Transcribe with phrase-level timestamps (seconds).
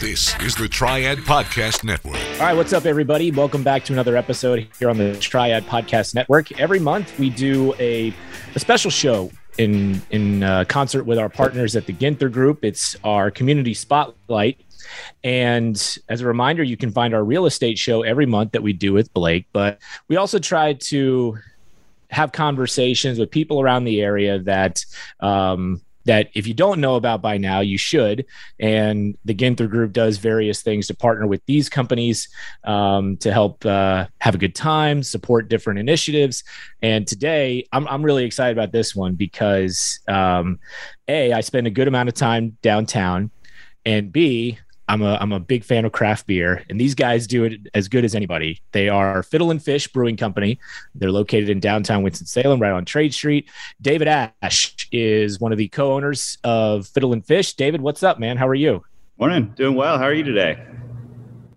[0.00, 2.16] This is the Triad Podcast Network.
[2.16, 3.30] All right, what's up, everybody?
[3.30, 6.58] Welcome back to another episode here on the Triad Podcast Network.
[6.58, 8.14] Every month, we do a,
[8.54, 12.64] a special show in in uh, concert with our partners at the Ginther Group.
[12.64, 14.62] It's our community spotlight.
[15.22, 15.76] And
[16.08, 18.94] as a reminder, you can find our real estate show every month that we do
[18.94, 19.48] with Blake.
[19.52, 21.36] But we also try to
[22.08, 24.82] have conversations with people around the area that
[25.20, 28.26] um, that if you don't know about by now, you should.
[28.58, 32.28] And the Ginther Group does various things to partner with these companies
[32.64, 36.42] um, to help uh, have a good time, support different initiatives.
[36.82, 40.58] And today, I'm, I'm really excited about this one because um,
[41.06, 43.30] A, I spend a good amount of time downtown,
[43.86, 44.58] and B,
[44.90, 47.86] I'm a I'm a big fan of craft beer, and these guys do it as
[47.86, 48.60] good as anybody.
[48.72, 50.58] They are Fiddle and Fish Brewing Company.
[50.96, 53.48] They're located in downtown Winston Salem, right on Trade Street.
[53.80, 57.54] David Ash is one of the co-owners of Fiddle and Fish.
[57.54, 58.36] David, what's up, man?
[58.36, 58.84] How are you?
[59.16, 59.96] Morning, doing well.
[59.96, 60.60] How are you today?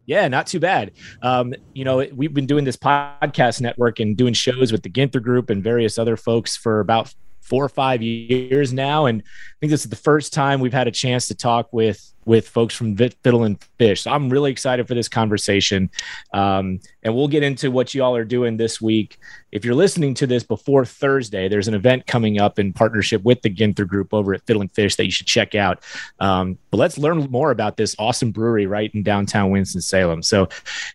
[0.06, 0.92] Yeah, not too bad.
[1.23, 5.23] Um, you know, we've been doing this podcast network and doing shows with the Ginther
[5.23, 7.11] Group and various other folks for about
[7.42, 9.23] four or five years now, and
[9.64, 12.75] think this is the first time we've had a chance to talk with with folks
[12.75, 14.02] from Fiddle and Fish.
[14.02, 15.89] So I'm really excited for this conversation.
[16.33, 19.20] Um, and we'll get into what you all are doing this week.
[19.52, 23.42] If you're listening to this before Thursday, there's an event coming up in partnership with
[23.42, 25.83] the Ginther Group over at Fiddle and Fish that you should check out.
[26.20, 30.23] Um, but let's learn more about this awesome brewery right in downtown Winston-Salem.
[30.23, 30.48] So,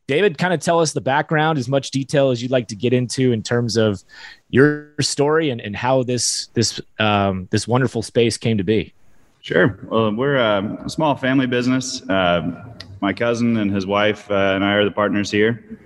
[0.06, 2.92] David, kind of tell us the background, as much detail as you'd like to get
[2.92, 4.02] into in terms of
[4.50, 8.92] your story and, and how this this um, this wonderful space came to be.
[9.40, 9.78] Sure.
[9.84, 12.02] Well, we're a small family business.
[12.08, 12.64] Uh,
[13.00, 15.78] my cousin and his wife uh, and I are the partners here.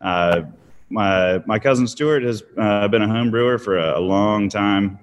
[0.00, 0.42] Uh,
[0.90, 4.98] my my cousin Stuart has uh, been a home brewer for a, a long time.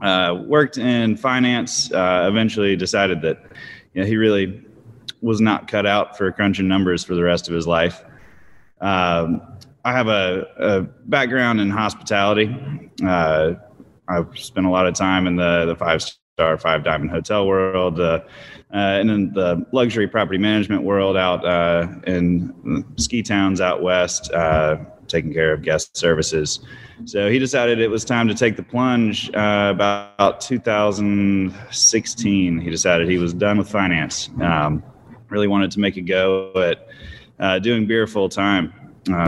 [0.00, 1.92] Uh, worked in finance.
[1.92, 3.42] Uh, eventually, decided that
[3.94, 4.62] you know, he really
[5.20, 8.04] was not cut out for crunching numbers for the rest of his life.
[8.80, 9.42] Um,
[9.84, 12.54] I have a, a, background in hospitality.
[13.02, 16.02] I've spent a lot of time in the the five
[16.38, 18.20] star five diamond hotel world, uh,
[18.72, 24.32] uh, and then the luxury property management world out uh, in ski towns out west,
[24.32, 24.76] uh,
[25.08, 26.60] taking care of guest services.
[27.06, 29.34] So he decided it was time to take the plunge.
[29.34, 34.30] Uh, about 2016, he decided he was done with finance.
[34.40, 34.84] Um,
[35.30, 36.86] really wanted to make a go at
[37.40, 38.72] uh, doing beer full time.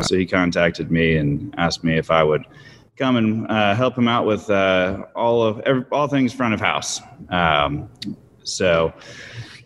[0.03, 2.45] so he contacted me and asked me if I would
[2.97, 6.61] come and uh, help him out with uh, all of every, all things front of
[6.61, 7.01] house.
[7.29, 7.89] Um,
[8.43, 8.93] so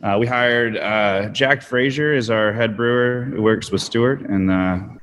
[0.03, 4.51] uh, we hired uh, Jack Frazier as our head brewer, who works with Stuart and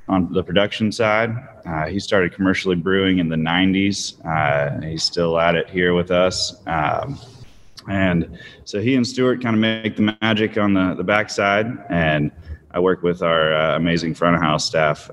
[0.08, 1.32] on the production side.
[1.66, 4.24] Uh, he started commercially brewing in the '90s.
[4.26, 6.62] Uh, he's still at it here with us.
[6.68, 7.18] Um,
[7.90, 11.66] and so he and Stuart kind of make the magic on the, the backside.
[11.90, 12.32] And
[12.72, 15.10] I work with our amazing front of house staff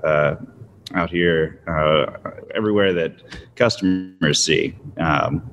[0.95, 3.13] out here uh, everywhere that
[3.55, 4.75] customers see.
[4.97, 5.49] Um,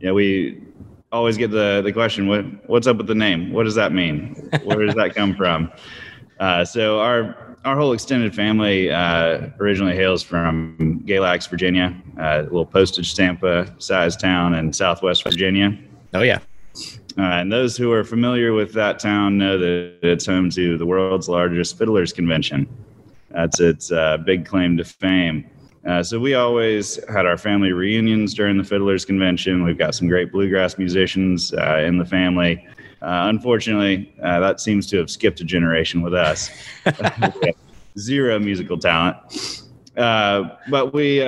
[0.00, 0.62] you know, we
[1.12, 3.52] always get the, the question, what, what's up with the name?
[3.52, 4.50] What does that mean?
[4.64, 5.72] Where does that come from?
[6.40, 12.64] Uh, so our, our whole extended family uh, originally hails from Galax, Virginia, a little
[12.64, 15.76] postage stamp uh, size town in Southwest Virginia.
[16.14, 16.38] Oh yeah.
[17.18, 20.86] Uh, and those who are familiar with that town know that it's home to the
[20.86, 22.68] world's largest fiddlers convention.
[23.30, 25.50] That's its uh, big claim to fame.
[25.86, 29.64] Uh, so we always had our family reunions during the Fiddlers Convention.
[29.64, 32.66] We've got some great bluegrass musicians uh, in the family.
[33.00, 36.50] Uh, unfortunately, uh, that seems to have skipped a generation with us.
[37.98, 39.62] Zero musical talent.
[39.96, 41.20] Uh, but we,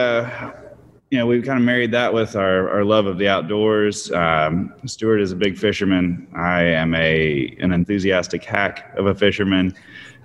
[1.10, 4.12] you know, we've kind of married that with our, our love of the outdoors.
[4.12, 6.28] Um, Stuart is a big fisherman.
[6.36, 9.74] I am a an enthusiastic hack of a fisherman.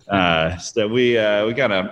[0.07, 1.91] Uh, so we uh, we kind of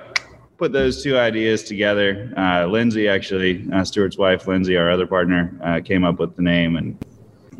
[0.57, 2.31] put those two ideas together.
[2.37, 6.41] Uh, Lindsay, actually, uh, Stuart's wife, Lindsay, our other partner, uh, came up with the
[6.41, 6.97] name, and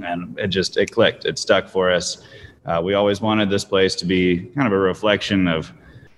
[0.06, 1.26] and it just it clicked.
[1.26, 2.24] It stuck for us.
[2.66, 5.72] Uh, we always wanted this place to be kind of a reflection of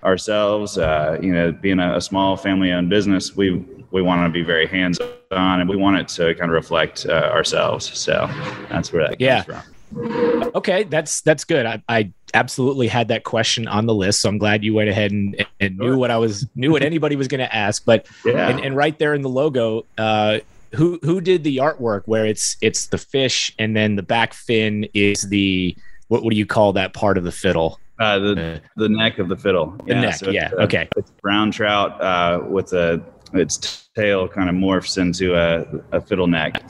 [0.03, 0.77] ourselves.
[0.77, 4.67] Uh, you know, being a, a small family-owned business, we we want to be very
[4.67, 7.97] hands-on, and we want it to kind of reflect uh, ourselves.
[7.97, 8.27] So
[8.69, 9.43] that's where that comes yeah.
[9.43, 10.51] from.
[10.55, 11.65] Okay, that's that's good.
[11.65, 15.11] I, I absolutely had that question on the list, so I'm glad you went ahead
[15.11, 17.83] and, and knew what I was knew what anybody was going to ask.
[17.83, 18.49] But yeah.
[18.49, 20.39] and, and, right there in the logo, uh,
[20.75, 24.87] who who did the artwork where it's it's the fish and then the back fin
[24.93, 25.75] is the
[26.09, 27.79] what what do you call that part of the fiddle?
[27.97, 29.67] Uh, the the neck of the fiddle.
[29.85, 30.15] The yeah, neck.
[30.15, 30.51] So yeah.
[30.51, 30.89] A, okay.
[30.97, 33.01] It's brown trout uh, with a
[33.33, 36.61] its tail kind of morphs into a, a fiddle neck.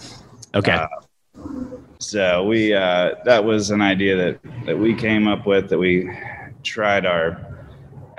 [0.53, 0.71] Okay.
[0.71, 0.88] Uh,
[2.06, 6.07] so we uh, that was an idea that that we came up with that we
[6.62, 7.66] tried our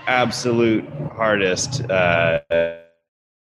[0.08, 0.84] absolute
[1.14, 2.40] hardest uh,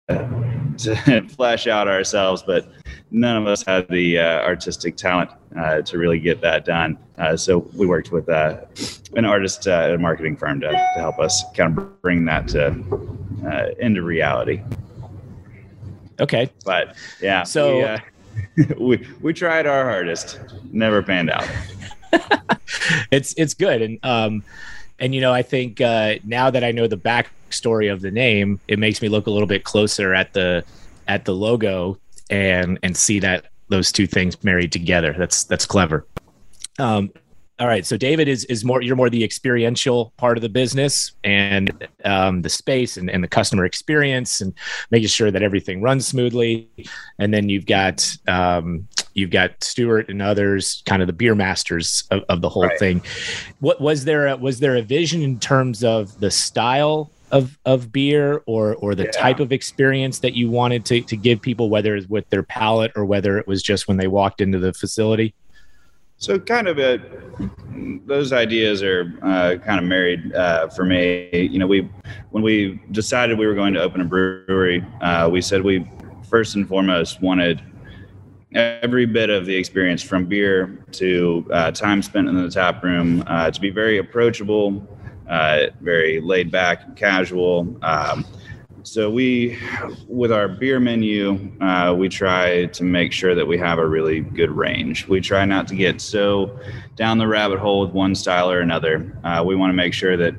[0.09, 2.71] to flesh out ourselves, but
[3.11, 6.97] none of us had the uh, artistic talent uh, to really get that done.
[7.19, 8.61] Uh, so we worked with uh,
[9.17, 12.47] an artist uh, at a marketing firm to, to help us kind of bring that
[12.47, 12.69] to,
[13.45, 14.63] uh, into reality.
[16.21, 16.49] Okay.
[16.65, 17.99] But yeah, So- we,
[18.79, 20.41] we, we tried our hardest,
[20.73, 21.49] never panned out.
[23.11, 23.83] it's it's good.
[23.83, 24.45] And um
[24.99, 28.59] and you know i think uh now that i know the backstory of the name
[28.67, 30.65] it makes me look a little bit closer at the
[31.07, 31.97] at the logo
[32.31, 35.15] and and see that those two things married together.
[35.17, 36.07] That's that's clever.
[36.79, 37.11] Um
[37.61, 41.13] all right so david is is more you're more the experiential part of the business
[41.25, 44.53] and um, the space and, and the customer experience and
[44.91, 46.69] making sure that everything runs smoothly
[47.19, 52.05] and then you've got um, you've got Stuart and others, kind of the beer masters
[52.13, 52.79] of, of the whole Right.
[52.79, 53.03] thing.
[53.59, 54.29] What was there?
[54.29, 58.95] A, was there a vision in terms of the style of of beer or or
[58.95, 59.11] the Yeah.
[59.11, 62.93] type of experience that you wanted to to give people, whether it's with their palate
[62.95, 65.35] or whether it was just when they walked into the facility?
[66.21, 67.01] So kind of a,
[68.07, 71.31] those ideas are uh, kind of married uh, for me.
[71.33, 71.89] You know, we
[72.31, 75.89] when we decided we were going to open a brewery, uh, we said we
[76.29, 77.63] first and foremost wanted
[78.53, 83.23] every bit of the experience from beer to uh, time spent in the tap room
[83.29, 84.85] uh, to be very approachable,
[85.29, 87.77] uh, very laid back, casual.
[87.83, 88.27] Um,
[88.89, 89.59] so we,
[90.07, 94.21] with our beer menu, uh, we try to make sure that we have a really
[94.21, 95.07] good range.
[95.07, 96.59] We try not to get so
[96.97, 99.15] down the rabbit hole with one style or another.
[99.23, 100.35] Uh, we want to make sure that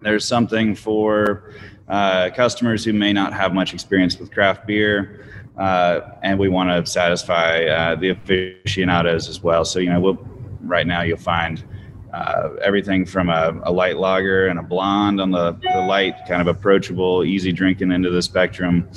[0.00, 1.54] there's something for
[1.88, 5.24] uh, customers who may not have much experience with craft beer,
[5.56, 9.64] uh, and we want to satisfy uh, the aficionados as well.
[9.64, 10.18] So you know, we'll,
[10.62, 11.62] right now you'll find
[12.12, 16.40] uh, everything from a, a light lager and a blonde on the, the light, kind
[16.40, 18.88] of approachable, easy drinking into the spectrum.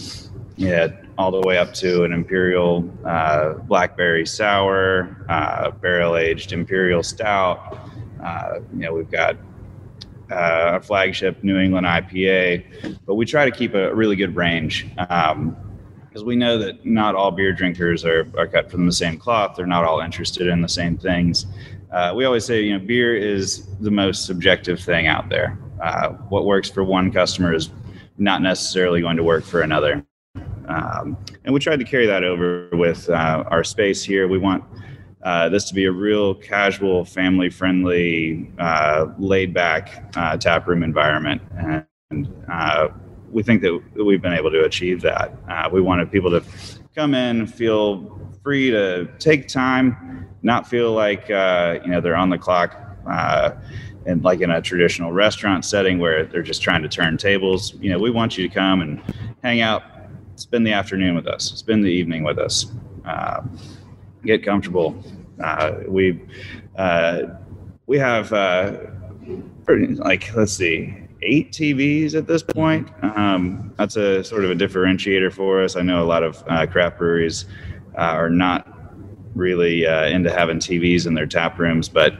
[0.55, 7.03] Yeah, all the way up to an imperial uh, blackberry sour, uh, barrel aged imperial
[7.03, 7.79] stout.
[8.23, 9.35] Uh, you know, we've got
[10.31, 14.87] uh, a flagship New England IPA, but we try to keep a really good range
[14.95, 19.55] because we know that not all beer drinkers are, are cut from the same cloth.
[19.55, 21.47] They're not all interested in the same things.
[21.93, 25.59] Uh, we always say, you know, beer is the most subjective thing out there.
[25.79, 27.69] Uh, what works for one customer is
[28.17, 30.03] not necessarily going to work for another.
[30.67, 34.27] Um, and we tried to carry that over with uh, our space here.
[34.27, 34.63] We want
[35.21, 40.81] uh, this to be a real casual, family friendly, uh, laid back uh, tap room
[40.81, 41.43] environment.
[42.09, 42.27] And
[43.31, 45.71] we think that we've been able to achieve that.
[45.71, 46.43] We wanted people to
[46.95, 52.29] come in, feel free to take time, not feel like uh, you know they're on
[52.29, 52.77] the clock,
[53.09, 53.51] uh,
[54.05, 57.73] and like in a traditional restaurant setting where they're just trying to turn tables.
[57.79, 59.01] You know, we want you to come and
[59.43, 59.83] hang out,
[60.35, 62.71] spend the afternoon with us, spend the evening with us,
[63.05, 63.41] uh,
[64.25, 65.01] get comfortable.
[65.41, 66.21] Uh, we
[66.77, 67.21] uh,
[67.87, 68.73] we have uh,
[69.65, 72.89] pretty, like let's see eight TVs at this point.
[73.01, 75.77] Um, that's a sort of a differentiator for us.
[75.77, 77.45] I know a lot of uh, craft breweries
[77.97, 78.67] uh, are not
[79.35, 82.13] really uh, into having TVs in their tap rooms, but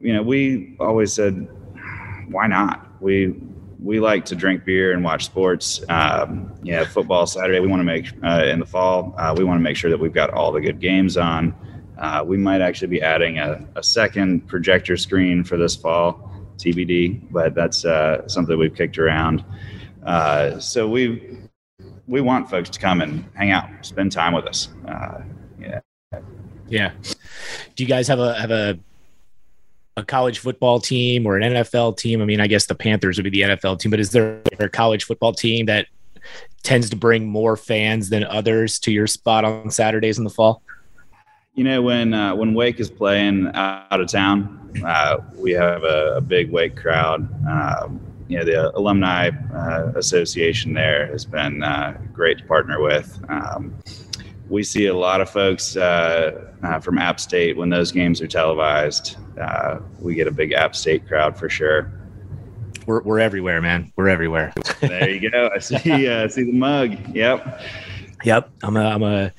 [0.00, 1.48] you know, we always said,
[2.28, 2.86] why not?
[3.02, 3.34] We
[3.82, 5.82] we like to drink beer and watch sports.
[5.88, 6.52] Um,
[6.90, 7.60] football Saturday.
[7.60, 9.14] We want to make uh, in the fall.
[9.16, 11.54] Uh, we want to make sure that we've got all the good games on.
[11.98, 16.30] Uh, we might actually be adding a, a second projector screen for this fall.
[16.60, 19.44] TBD, but that's uh, something we've kicked around.
[20.04, 21.38] Uh, so we
[22.10, 24.68] we want folks to come and hang out, spend time with us.
[24.86, 25.22] Uh,
[25.60, 25.80] yeah.
[26.68, 26.92] Yeah.
[27.76, 28.78] Do you guys have a have a
[29.96, 32.20] a college football team or an NFL team?
[32.20, 34.68] I mean, I guess the Panthers would be the NFL team, but is there a
[34.68, 35.86] college football team that
[36.62, 40.62] tends to bring more fans than others to your spot on Saturdays in the fall?
[41.54, 46.14] You know, when uh, when Wake is playing out of town, uh, we have a,
[46.16, 47.28] a big Wake crowd.
[47.48, 48.00] Um,
[48.30, 53.20] you know, the alumni uh, association there has been uh, great to partner with.
[53.28, 53.76] Um,
[54.48, 58.28] we see a lot of folks uh, uh, from App State when those games are
[58.28, 59.16] televised.
[59.40, 61.92] Uh, we get a big App State crowd for sure.
[62.86, 63.92] We're, we're everywhere, man.
[63.96, 64.52] We're everywhere.
[64.80, 65.50] There you go.
[65.52, 66.06] I see.
[66.06, 66.96] Uh, see the mug.
[67.14, 67.60] Yep.
[68.22, 68.50] Yep.
[68.62, 69.32] I'm a, I'm a,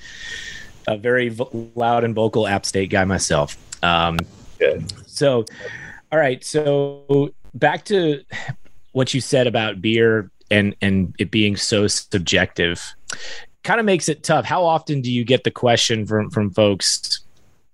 [0.87, 3.57] a very vo- loud and vocal App State guy myself.
[3.83, 4.17] Um,
[4.59, 4.93] Good.
[5.07, 5.45] So,
[6.11, 6.43] all right.
[6.43, 8.23] So back to
[8.91, 12.83] what you said about beer and and it being so subjective,
[13.63, 14.45] kind of makes it tough.
[14.45, 17.21] How often do you get the question from from folks?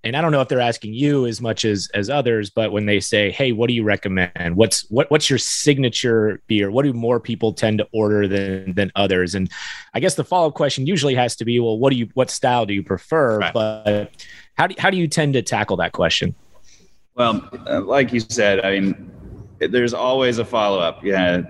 [0.08, 2.86] and I don't know if they're asking you as much as as others, but when
[2.86, 4.56] they say, "Hey, what do you recommend?
[4.56, 6.72] What's what what's your signature beer?
[6.72, 9.52] What do more people tend to order than than others?" And
[9.94, 12.30] I guess the follow up question usually has to be, "Well, what do you what
[12.30, 13.54] style do you prefer?" Right.
[13.54, 14.12] But
[14.54, 16.36] how do how do you tend to tackle that question?
[17.16, 19.12] Well, uh, like you said, I mean,
[19.60, 21.04] there's always a follow up.
[21.04, 21.42] Yeah.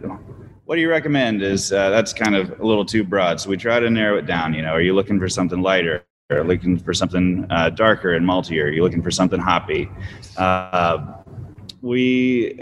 [0.65, 1.41] What do you recommend?
[1.41, 3.39] Is uh, that's kind of a little too broad.
[3.39, 4.53] So we try to narrow it down.
[4.53, 6.03] You know, are you looking for something lighter?
[6.29, 8.65] Or looking for something uh, darker and maltier?
[8.65, 9.89] Are you looking for something hoppy?
[10.35, 11.13] Uh,
[11.81, 12.59] we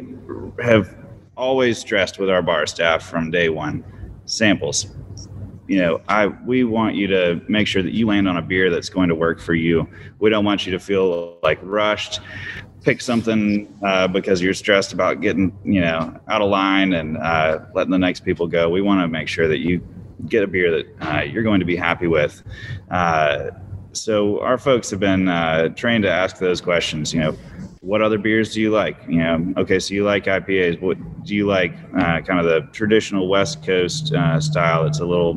[0.61, 0.95] have
[1.35, 3.83] always stressed with our bar staff from day one
[4.25, 4.95] samples
[5.67, 8.69] you know i we want you to make sure that you land on a beer
[8.69, 9.87] that's going to work for you
[10.19, 12.19] we don't want you to feel like rushed
[12.85, 17.59] pick something uh, because you're stressed about getting you know out of line and uh,
[17.73, 19.85] letting the next people go we want to make sure that you
[20.27, 22.43] get a beer that uh, you're going to be happy with
[22.91, 23.49] uh,
[23.91, 27.35] so our folks have been uh, trained to ask those questions you know
[27.81, 28.97] what other beers do you like?
[29.07, 30.81] You know, okay, so you like IPAs.
[30.81, 31.71] What do you like?
[31.95, 34.07] Uh, kind of the traditional West Coast
[34.39, 34.87] style.
[34.87, 35.35] It's a little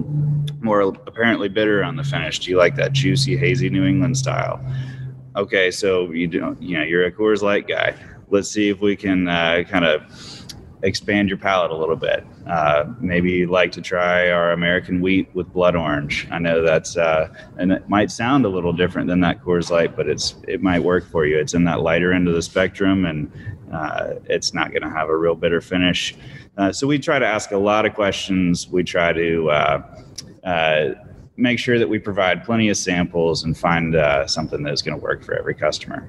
[0.62, 2.38] more apparently bitter on the finish.
[2.38, 4.64] Do you like that juicy, hazy New England style?
[5.38, 6.56] Okay, so you do.
[6.58, 7.94] You know, you're a Coors Light guy.
[8.28, 10.02] Let's see if we can uh, kind of
[10.82, 12.26] expand your palate a little bit.
[12.48, 16.26] Uh, maybe you'd like to try our American wheat with blood orange.
[16.32, 19.94] I know that's uh, and it might sound a little different than that Coors Light,
[19.94, 21.38] but it's it might work for you.
[21.38, 23.30] It's in that lighter end of the spectrum, and
[23.72, 26.16] uh, it's not going to have a real bitter finish.
[26.56, 28.66] Uh, so we try to ask a lot of questions.
[28.68, 29.82] We try to uh,
[30.42, 30.94] uh,
[31.38, 35.02] make sure that we provide plenty of samples and find uh, something that's going to
[35.02, 36.08] work for every customer.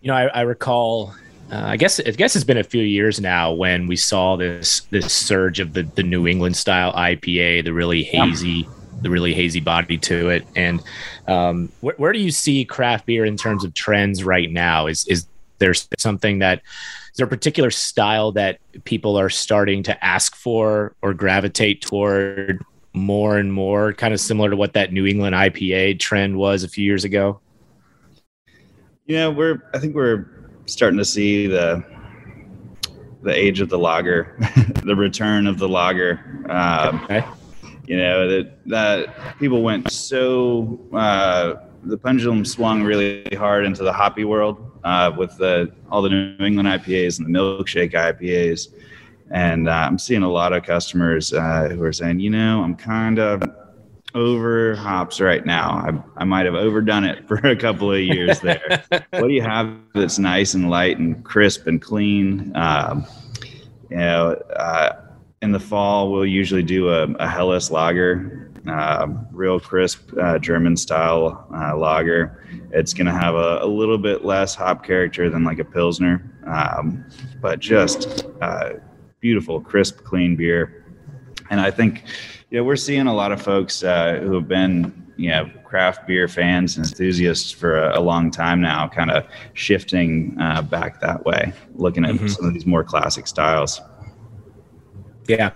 [0.00, 1.14] You know, I, I recall.
[1.50, 4.80] Uh, I guess I guess it's been a few years now when we saw this
[4.90, 8.68] this surge of the the New England style IPA, the really hazy,
[9.00, 10.46] the really hazy body to it.
[10.54, 10.82] And
[11.26, 14.86] um, where, where do you see craft beer in terms of trends right now?
[14.86, 15.26] Is is
[15.58, 16.60] there something that
[17.10, 22.62] is there a particular style that people are starting to ask for or gravitate toward
[22.98, 26.68] more and more, kind of similar to what that New England IPA trend was a
[26.68, 27.40] few years ago?
[29.06, 29.62] Yeah, we're.
[29.72, 30.26] I think we're
[30.66, 31.82] starting to see the
[33.22, 34.36] the age of the lager,
[34.84, 36.20] the return of the lager.
[36.50, 37.24] Um, Okay.
[37.86, 43.92] you know that that people went so uh, the pendulum swung really hard into the
[43.92, 48.68] hoppy world uh, with the all the New England IPAs and the milkshake IPAs,
[49.30, 52.76] and uh, I'm seeing a lot of customers uh, who are saying, you know, I'm
[52.76, 53.42] kind of
[54.14, 55.70] over hops right now.
[55.70, 58.82] I, I might have overdone it for a couple of years there.
[58.90, 62.52] what do you have that's nice and light and crisp and clean?
[62.56, 63.06] Um,
[63.90, 64.96] you know, uh,
[65.42, 70.76] in the fall, we'll usually do a, a Helles lager, uh, real crisp uh, German
[70.76, 72.44] style uh, lager.
[72.72, 76.30] It's going to have a, a little bit less hop character than like a Pilsner,
[76.46, 77.04] um,
[77.40, 78.72] but just uh,
[79.20, 80.84] beautiful, crisp, clean beer.
[81.50, 82.04] And I think,
[82.50, 86.28] yeah, we're seeing a lot of folks uh, who have been, you know, craft beer
[86.28, 91.24] fans and enthusiasts for a, a long time now, kind of shifting uh, back that
[91.24, 92.30] way, looking at Mhm.
[92.30, 93.80] some of these more classic styles.
[95.26, 95.50] Yeah.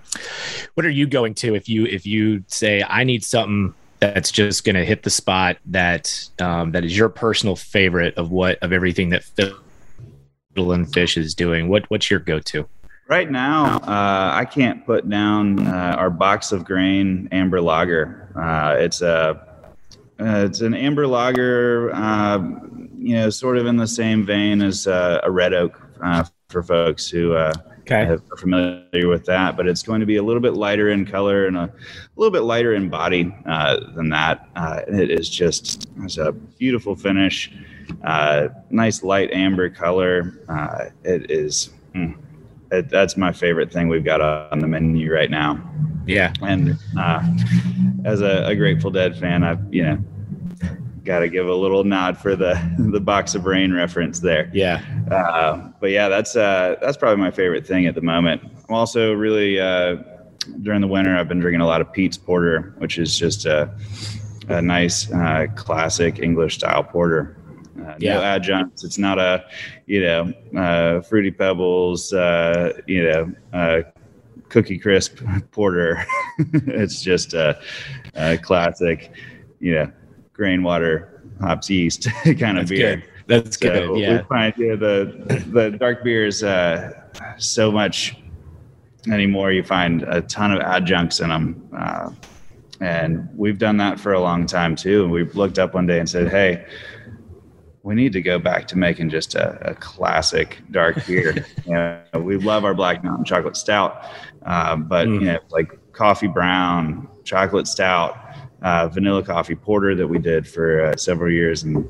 [0.75, 4.65] What are you going to if you if you say I need something that's just
[4.65, 8.71] going to hit the spot that um, that is your personal favorite of what of
[8.71, 11.69] everything that Fiddle and Fish is doing?
[11.69, 12.67] What what's your go to?
[13.13, 18.27] Right now, uh, I can't put down uh, our box of grain amber lager.
[18.35, 19.39] Uh, it's a
[20.19, 22.39] uh, it's an amber lager, uh,
[22.97, 26.63] you know, sort of in the same vein as uh, a red oak uh, for
[26.63, 28.01] folks who uh, Okay.
[28.01, 29.55] are familiar with that.
[29.55, 31.71] But it's going to be a little bit lighter in color and a,
[32.15, 34.49] little bit lighter in body uh, than that.
[34.55, 37.51] Uh, it is just it's a beautiful finish,
[38.03, 40.33] uh, nice light amber color.
[40.49, 41.69] Uh, it is.
[41.93, 42.17] mm,
[42.73, 45.61] it, that's my favorite thing we've got on the menu right now.
[46.05, 46.33] Yeah.
[46.41, 47.23] And uh,
[48.03, 50.03] as a, a Grateful Dead fan, I've you know
[51.03, 54.49] got to give a little nod for the the box of brain reference there.
[54.53, 54.83] Yeah.
[55.09, 58.41] Uh, but yeah, that's uh, that's probably my favorite thing at the moment.
[58.67, 59.97] I'm also really uh,
[60.61, 61.15] during the winter.
[61.15, 63.73] I've been drinking a lot of Pete's Porter, which is just a,
[64.49, 67.37] a nice uh, classic English style porter.
[67.79, 68.15] Uh, Yeah.
[68.15, 68.83] No adjuncts.
[68.83, 69.45] It's not a
[69.87, 72.13] you know uh, fruity pebbles.
[72.13, 73.31] Uh, you know.
[73.53, 73.81] Uh,
[74.49, 75.17] Cookie crisp
[75.49, 76.05] porter.
[76.53, 77.59] it's just a,
[78.13, 79.11] a classic,
[79.59, 79.91] you know,
[80.33, 82.95] grain water hops yeast kind of That's beer.
[82.97, 83.09] good.
[83.25, 83.89] That's So good.
[83.91, 84.21] we Yeah.
[84.25, 86.91] find yeah, the the dark beers uh,
[87.37, 88.15] so much
[89.11, 89.51] anymore.
[89.51, 92.11] You find a ton of adjuncts in them, uh,
[92.79, 95.01] and we've done that for a long time too.
[95.05, 96.63] And we looked up one day and said, "Hey,
[97.83, 101.45] we need to go back to making just a, a classic dark beer.
[101.65, 104.05] you know, we love our Black Mountain Chocolate Stout,
[104.45, 105.15] uh, but mm.
[105.15, 108.17] you know, like coffee brown, chocolate stout,
[108.61, 111.87] uh, vanilla coffee porter that we did for uh, several years, and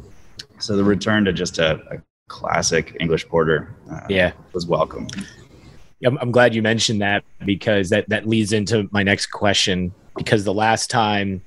[0.58, 5.08] so the return to just a, a classic English porter, uh, yeah, was welcome.
[6.06, 9.94] I'm glad you mentioned that because that that leads into my next question.
[10.18, 11.42] Because the last time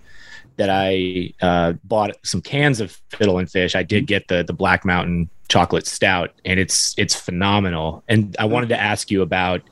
[0.56, 4.52] that I uh, bought some cans of Fiddle and Fish, I did get the the
[4.52, 8.02] Black Mountain chocolate stout, and it's it's phenomenal.
[8.08, 9.62] And I wanted to ask you about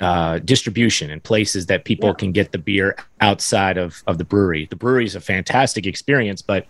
[0.00, 2.14] uh, distribution and places that people yeah.
[2.14, 4.66] can get the beer outside of of the brewery.
[4.66, 6.66] The brewery is a fantastic experience, but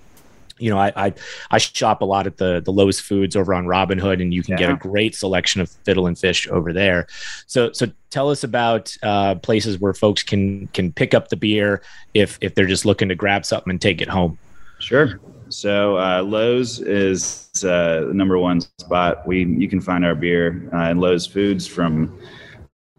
[0.59, 1.15] you know, I, I,
[1.51, 4.43] I shop a lot at the the Lowe's Foods over on Robin Hood, and you
[4.43, 4.59] can yeah.
[4.59, 7.07] get a great selection of fiddle and fish over there.
[7.47, 11.83] So so tell us about uh, places where folks can can pick up the beer
[12.15, 14.39] if if they're just looking to grab something and take it home.
[14.79, 15.21] Sure.
[15.49, 19.27] So uh, Lowe's is uh, the number one spot.
[19.27, 22.19] We you can find our beer uh, in Lowe's Foods from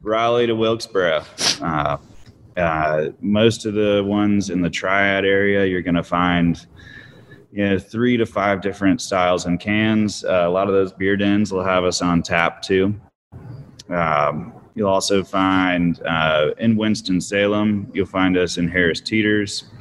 [0.01, 1.23] Raleigh to Wilkesboro.
[1.61, 1.97] Uh,
[2.57, 6.65] uh, most of the ones in the Triad area, you're going to find
[7.55, 10.25] you know, three to five different styles and cans.
[10.25, 12.93] Uh, a lot of those beer dens will have us on tap too.
[13.89, 17.89] Um, you'll also find uh, in Winston Salem.
[17.93, 19.71] You'll find us in Harris Teeters.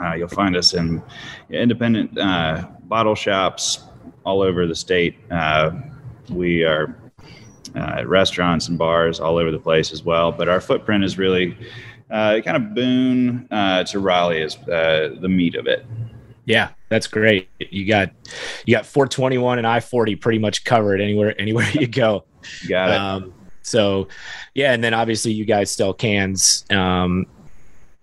[0.00, 1.02] Uh, you'll find us in
[1.50, 3.86] independent uh, bottle shops
[4.24, 5.16] all over the state.
[5.32, 5.72] Uh,
[6.30, 6.96] we are
[7.74, 10.30] uh, at restaurants and bars all over the place as well.
[10.30, 11.58] But our footprint is really
[12.08, 15.84] kind of Boone to Raleigh is the meat of it.
[16.44, 17.48] Yeah, that's great.
[17.58, 18.10] You got
[18.66, 22.24] you got 421 and I-40 pretty much covered anywhere anywhere you go.
[22.68, 22.96] Got it.
[22.96, 24.08] Um, so,
[24.54, 27.26] yeah, and then obviously you guys sell cans um,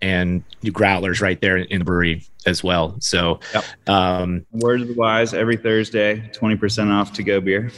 [0.00, 2.96] and you growlers right there in the brewery as well.
[3.00, 3.64] So, yep.
[3.86, 7.70] um, word of the wise, every Thursday, 20% off to go beer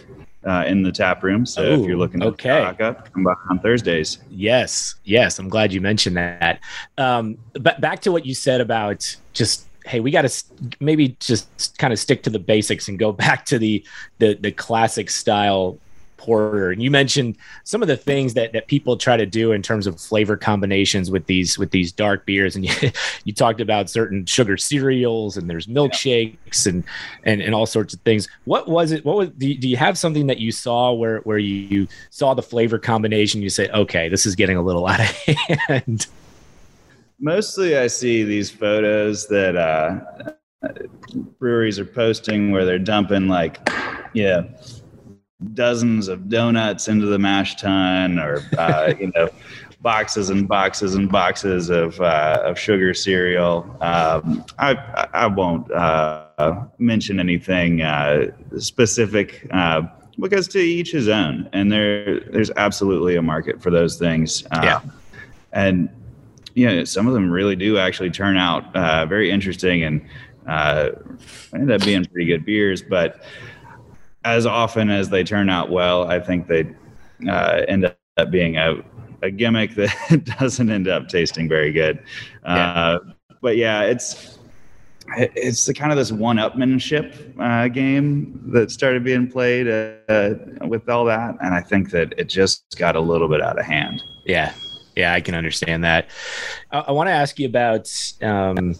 [0.46, 1.44] uh, in the tap room.
[1.46, 2.60] So Ooh, if you're looking to okay.
[2.60, 4.18] stock up, come by on Thursdays.
[4.30, 6.60] Yes, yes, I'm glad you mentioned that.
[6.98, 10.44] Um, but back to what you said about just hey, we got to
[10.80, 13.84] maybe just kind of stick to the basics and go back to the
[14.18, 15.78] the, the classic style
[16.20, 16.70] porter.
[16.70, 19.86] And you mentioned some of the things that that people try to do in terms
[19.86, 22.54] of flavor combinations with these with these dark beers.
[22.54, 22.90] And you,
[23.24, 26.84] you talked about certain sugar cereals and there's milkshakes and,
[27.24, 28.28] and and all sorts of things.
[28.44, 29.04] What was it?
[29.04, 31.88] What was do you, do you have something that you saw where where you, you
[32.10, 33.42] saw the flavor combination?
[33.42, 36.06] You say, okay, this is getting a little out of hand
[37.20, 40.32] mostly I see these photos that uh,
[41.38, 43.58] breweries are posting where they're dumping like,
[44.14, 44.42] yeah,
[45.54, 49.28] dozens of donuts into the mash tun or, uh, you know,
[49.80, 53.64] boxes and boxes and boxes of, uh, of sugar cereal.
[53.80, 58.26] Um, I, I won't uh, mention anything uh,
[58.58, 59.82] specific uh,
[60.18, 64.44] because to each his own, and there there's absolutely a market for those things.
[64.52, 64.82] yeah.
[65.52, 65.88] And
[66.54, 70.06] know, some of them really do actually turn out uh, very interesting and
[70.46, 70.90] uh,
[71.54, 72.82] end up being pretty good beers.
[72.82, 73.22] But
[74.24, 76.74] as often as they turn out well, I think they
[77.28, 78.82] uh, end up being a,
[79.22, 82.02] a gimmick that doesn't end up tasting very good.
[82.44, 82.72] Yeah.
[82.72, 82.98] Uh,
[83.40, 84.38] but yeah, it's
[85.16, 90.34] it's the kind of this one-upmanship uh, game that started being played uh,
[90.66, 93.64] with all that, and I think that it just got a little bit out of
[93.64, 94.02] hand.
[94.24, 94.54] Yeah,
[95.00, 96.08] yeah, I can understand that.
[96.70, 97.90] I, I want to ask you about
[98.22, 98.76] um,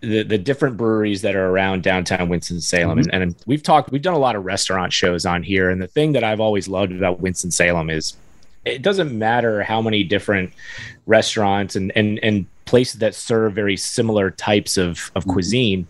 [0.00, 3.10] the the different breweries that are around downtown Winston Salem, mm-hmm.
[3.12, 5.86] and, and we've talked, we've done a lot of restaurant shows on here, and the
[5.86, 8.16] thing that I've always loved about Winston Salem is
[8.64, 10.52] it doesn't matter how many different
[11.06, 15.32] restaurants and and and places that serve very similar types of of mm-hmm.
[15.32, 15.86] cuisine.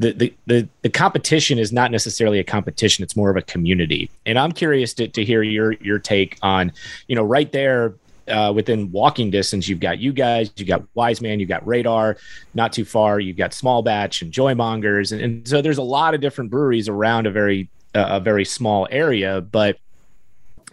[0.00, 4.08] The, the, the, the competition is not necessarily a competition it's more of a community
[4.26, 6.70] and i'm curious to, to hear your your take on
[7.08, 7.94] you know right there
[8.28, 12.16] uh, within walking distance, you've got you guys, you've got Wise Man, you've got Radar.
[12.54, 16.14] Not too far, you've got Small Batch and Joymongers, and, and so there's a lot
[16.14, 19.40] of different breweries around a very uh, a very small area.
[19.40, 19.78] But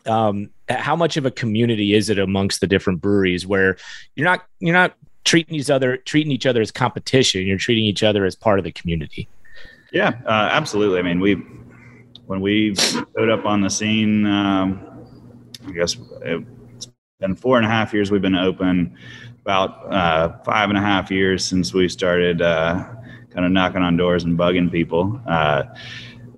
[0.05, 3.77] um, how much of a community is it amongst the different breweries where
[4.15, 8.03] you're not you're not treating each other treating each other as competition, you're treating each
[8.03, 9.27] other as part of the community.
[9.91, 10.99] Yeah, uh, absolutely.
[10.99, 11.35] I mean, we
[12.25, 14.25] when we showed up on the scene.
[14.25, 14.91] Um,
[15.67, 16.43] I guess it,
[17.19, 18.93] been four and a half years we've been open,
[19.41, 22.83] about uh, five and a half years since we started uh,
[23.29, 25.21] kind of knocking on doors and bugging people.
[25.25, 25.63] Uh,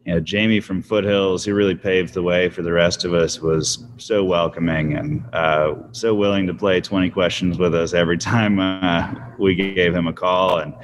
[0.06, 3.40] you know, Jamie from Foothills, he really paved the way for the rest of us.
[3.42, 8.60] Was so welcoming and uh, so willing to play 20 questions with us every time
[8.60, 10.60] uh, we gave him a call.
[10.60, 10.76] And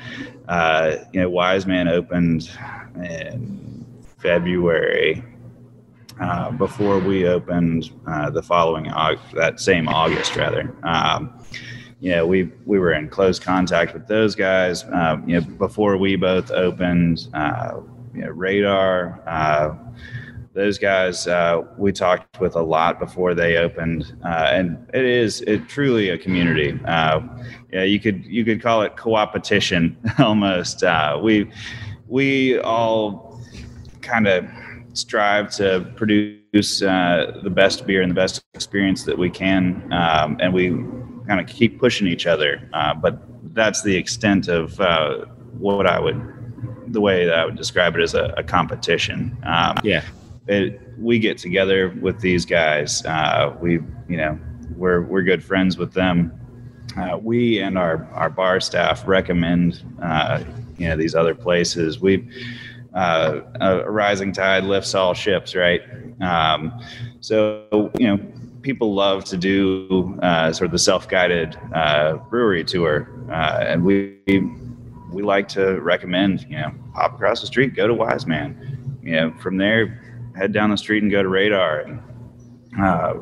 [0.47, 2.49] uh, you know, Wise Man opened
[2.95, 3.85] in
[4.17, 5.23] February
[6.19, 8.85] uh, before we opened uh, the following
[9.33, 10.75] that same August rather.
[10.83, 11.33] Um,
[11.99, 14.83] you know, we we were in close contact with those guys.
[14.83, 17.79] Uh, you know, before we both opened, uh,
[18.13, 19.21] you know, Radar.
[19.27, 19.75] Uh,
[20.53, 21.27] those guys
[21.77, 26.79] we talked with a lot before they opened, and it is it truly a community.
[26.85, 30.83] Yeah, you could you could call it co-opetition almost.
[31.23, 31.49] we
[32.07, 33.41] we all
[34.01, 34.45] kind of
[34.93, 40.53] strive to produce the best beer and the best experience that we can, um, and
[40.53, 40.69] we
[41.27, 42.69] kind of keep pushing each other.
[42.73, 43.19] Uh, but
[43.53, 45.25] that's the extent of uh,
[45.57, 49.37] what I would, the way that I would describe it as a, a competition.
[49.43, 50.03] Um, yeah.
[50.47, 53.05] It, we get together with these guys.
[53.05, 53.73] Uh, we,
[54.09, 54.37] you know,
[54.75, 56.31] we're we're good friends with them.
[56.97, 60.43] Uh, we and our our bar staff recommend, uh,
[60.77, 61.99] you know, these other places.
[61.99, 62.29] We.
[62.95, 65.81] Uh, a rising tide lifts all ships, right?
[66.21, 66.79] Um,
[67.19, 68.19] so you know,
[68.61, 74.19] people love to do uh, sort of the self-guided uh, brewery tour, uh, and we
[75.11, 79.13] we like to recommend you know hop across the street, go to Wise Man, you
[79.13, 80.03] know from there
[80.35, 81.81] head down the street and go to Radar.
[81.81, 82.01] And,
[82.79, 83.13] uh,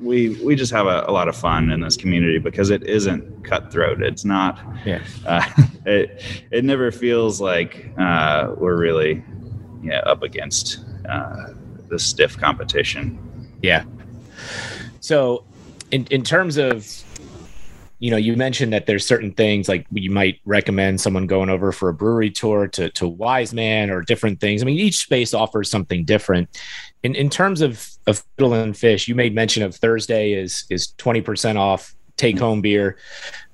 [0.00, 3.44] we we just have a, a, lot of fun in this community because it isn't
[3.44, 4.02] cutthroat.
[4.02, 4.60] It's not.
[4.84, 5.02] Yeah.
[5.24, 5.44] Uh,
[5.86, 9.24] it it never feels like uh, we're really
[9.82, 11.48] yeah up against uh,
[11.88, 13.18] the stiff competition.
[13.62, 13.84] Yeah.
[15.00, 15.44] So,
[15.90, 17.04] in in terms of
[17.98, 21.72] you know, you mentioned that there's certain things like you might recommend someone going over
[21.72, 24.62] for a brewery tour to to Wise Man or different things.
[24.62, 26.48] I mean, each space offers something different.
[27.02, 30.88] In in terms of of Fiddle and Fish, you made mention of Thursday is is
[30.98, 32.96] twenty percent off take home beer.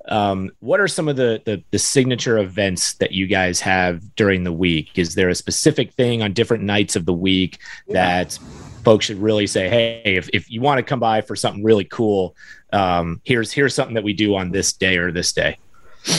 [0.09, 4.45] Um, what are some of the, the, the signature events that you guys have during
[4.45, 4.91] the week?
[4.97, 7.95] Is there a specific thing on different nights of the week yeah.
[7.95, 8.39] that
[8.85, 11.85] folks should really say, hey, if, if you want to come by for something really
[11.85, 12.37] cool,
[12.73, 15.59] um, here's here's something that we do on this day or this day.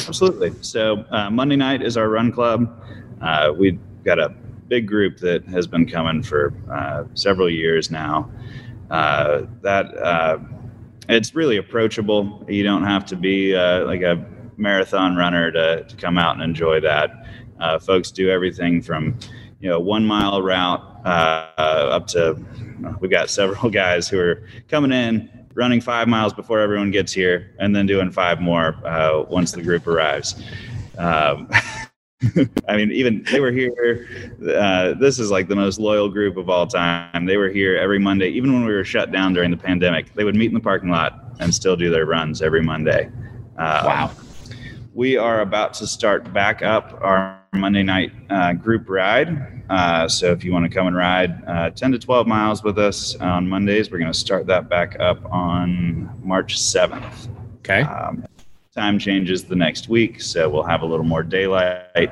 [0.07, 0.53] Absolutely.
[0.61, 2.81] So uh, Monday night is our run club.
[3.21, 4.29] Uh, we've got a
[4.67, 8.31] big group that has been coming for uh, several years now.
[8.89, 10.39] Uh, that uh,
[11.09, 12.45] it's really approachable.
[12.47, 16.43] You don't have to be uh, like a marathon runner to, to come out and
[16.43, 17.27] enjoy that.
[17.81, 19.17] folks do everything from
[19.63, 22.37] you know one mile route uh, up to
[22.99, 27.55] we've got several guys who are coming in running five miles before everyone gets here
[27.59, 30.35] and then doing five more uh, once the group arrives.
[30.97, 31.49] Um,
[32.69, 34.07] i mean even they were here
[34.55, 37.25] uh, this is like the most loyal group of all time.
[37.25, 38.29] They were here every monday.
[38.29, 40.89] Even when we were shut down during the pandemic they would meet in the parking
[40.89, 43.05] lot and still do their runs every monday.
[43.57, 44.11] Um, wow
[44.93, 49.63] we are about to start back up our Monday night uh, group ride.
[49.69, 52.77] Uh, so if you want to come and ride uh, 10 to 12 miles with
[52.77, 57.27] us on Mondays, we're going to start that back up on March 7th.
[57.59, 57.81] Okay.
[57.81, 58.23] Um,
[58.75, 62.11] time changes the next week, so we'll have a little more daylight.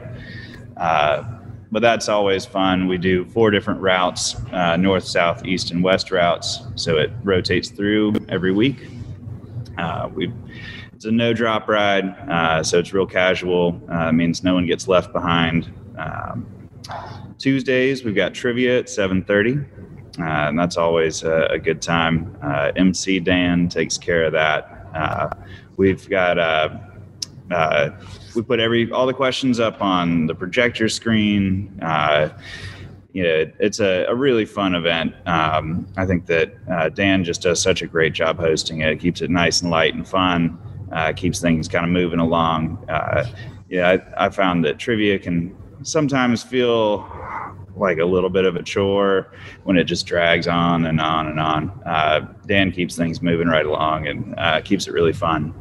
[0.77, 1.23] Uh,
[1.71, 2.87] but that's always fun.
[2.87, 6.61] We do four different routes uh, north, south, east, and west routes.
[6.75, 8.87] So it rotates through every week.
[9.77, 10.33] Uh, we
[11.01, 13.81] it's a no drop ride, uh, so it's real casual.
[13.89, 15.73] Uh, means no one gets left behind.
[15.97, 16.45] Um,
[17.39, 19.65] Tuesdays we've got trivia at 7:30,
[20.19, 22.37] uh, and that's always a, a good time.
[22.43, 24.85] Uh, MC Dan takes care of that.
[24.93, 25.29] Uh,
[25.75, 27.89] we've got uh,
[28.35, 31.73] we put every all the questions up on the projector screen.
[33.11, 35.15] you know, it's a, a really fun event.
[35.25, 38.99] Um, I think that Dan just does such a great job hosting it.
[38.99, 40.59] Keeps it nice and light and fun
[40.91, 42.83] uh, keeps things kind of moving along.
[42.89, 43.25] Uh,
[43.69, 47.09] yeah, I, I, found that trivia can sometimes feel
[47.75, 51.39] like a little bit of a chore when it just drags on and on and
[51.39, 51.69] on.
[51.85, 55.53] Uh, Dan keeps things moving right along and uh, keeps it really fun.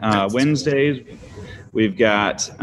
[0.00, 1.18] Uh, Wednesdays,
[1.72, 2.60] we've got 30%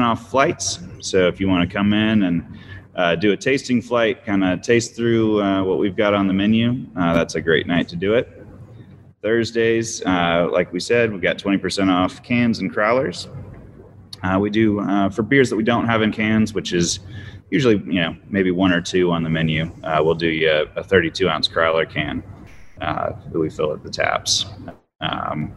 [0.00, 0.80] uh, off flights.
[1.00, 2.58] So if you want to come in and
[2.94, 6.34] uh, do a tasting flight, kind of taste through uh, what we've got on the
[6.34, 6.84] menu.
[6.96, 8.37] Uh, that's a great night to do it.
[9.22, 13.26] Thursdays, uh, like we said, we've got 20% off cans and crowlers.
[14.22, 17.00] Uh, we do uh, for beers that we don't have in cans, which is
[17.50, 19.70] usually, you know, maybe one or two on the menu.
[19.82, 22.22] Uh, we'll do you a, a 32 ounce crowler can
[22.80, 24.46] uh, that we fill at the taps.
[25.00, 25.52] Um,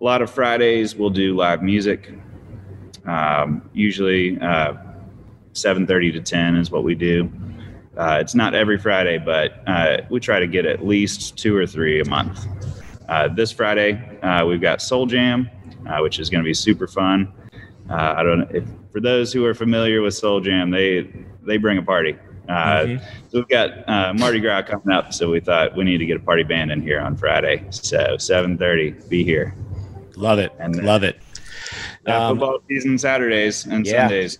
[0.00, 2.10] a lot of Fridays, we'll do live music.
[3.04, 4.90] Um, usually, 7:30
[5.52, 7.30] uh, to 10 is what we do.
[7.96, 11.66] Uh, it's not every Friday, but uh, we try to get at least two or
[11.66, 12.46] three a month.
[13.08, 15.48] Uh, this Friday, uh, we've got Soul Jam,
[15.88, 17.32] uh, which is going to be super fun.
[17.90, 21.10] uh, I don't know if for those who are familiar with Soul Jam, they
[21.42, 22.16] they bring a party.
[22.48, 23.04] Uh, mm-hmm.
[23.28, 26.16] So we've got uh, Mardi Gras coming up, so we thought we need to get
[26.16, 27.64] a party band in here on Friday.
[27.70, 29.54] So 7:30, be here.
[30.16, 30.52] Love it.
[30.58, 31.20] And love it.
[32.06, 34.08] Uh, football season Saturdays and yeah.
[34.08, 34.38] Sundays.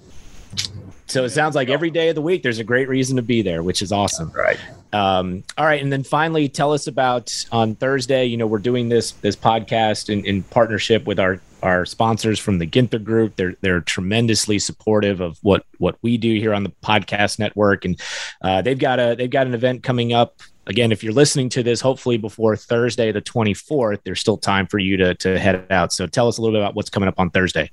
[1.09, 3.41] So it sounds like every day of the week there's a great reason to be
[3.41, 4.31] there, which is awesome.
[4.31, 4.59] Right.
[4.93, 8.25] Um, all right, and then finally, tell us about on Thursday.
[8.27, 12.59] You know, we're doing this this podcast in, in partnership with our our sponsors from
[12.59, 13.37] the Ginther Group.
[13.37, 18.01] They're they're tremendously supportive of what what we do here on the podcast network, and
[18.43, 20.41] uh, they've got a they've got an event coming up.
[20.67, 24.79] Again, if you're listening to this, hopefully before Thursday the 24th, there's still time for
[24.79, 25.93] you to to head out.
[25.93, 27.71] So tell us a little bit about what's coming up on Thursday.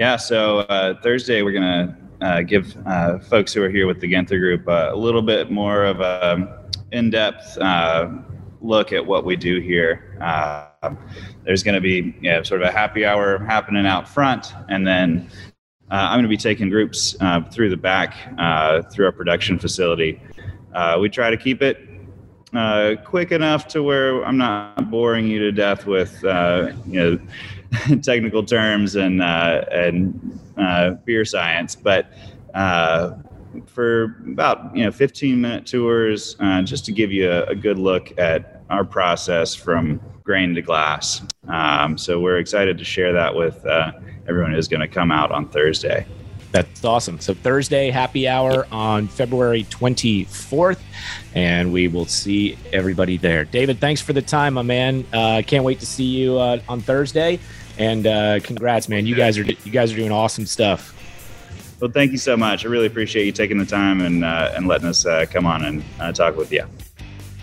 [0.00, 4.10] Yeah, so uh, Thursday we're gonna uh, give uh, folks who are here with the
[4.10, 8.08] Ginther Group uh, a little bit more of a in-depth uh,
[8.62, 10.16] look at what we do here.
[10.22, 10.94] Uh,
[11.44, 15.28] there's going to be know, sort of a happy hour happening out front, and then
[15.90, 17.14] uh, I'm going to be taking groups
[17.50, 18.14] through the back
[18.90, 20.18] through our production facility.
[20.98, 21.76] We try to keep it
[23.04, 27.18] quick enough to where I'm not boring you to death with you know
[28.02, 32.12] technical terms and uh, and uh, beer science, but
[32.54, 33.12] uh,
[33.66, 37.78] for about you know 15 minute tours uh, just to give you a, a, good
[37.78, 41.22] look at our process from grain to glass.
[41.48, 43.92] Um, so we're excited to share that with uh,
[44.28, 46.06] everyone who's going to come out on thursday
[46.52, 47.20] that's awesome.
[47.20, 50.80] So thursday happy hour on february 24th
[51.34, 53.44] and we will see everybody there.
[53.44, 55.04] David thanks for the time my man.
[55.12, 57.38] Uh, can't wait to see you uh, on thursday
[57.78, 59.06] and uh, congrats man.
[59.06, 60.96] You guys are you guys are doing awesome stuff.
[61.80, 62.66] Well, thank you so much.
[62.66, 65.64] I really appreciate you taking the time and uh, and letting us uh, come on
[65.64, 66.64] and uh, talk with you.